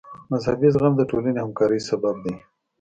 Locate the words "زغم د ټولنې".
0.73-1.39